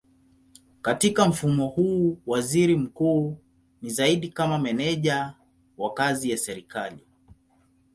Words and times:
Katika 0.81 1.27
mfumo 1.27 1.67
huu 1.67 2.17
waziri 2.25 2.75
mkuu 2.77 3.37
ni 3.81 3.89
zaidi 3.89 4.29
kama 4.29 4.59
meneja 4.59 5.33
wa 5.77 5.93
kazi 5.93 6.31
ya 6.31 6.37
serikali. 6.37 7.03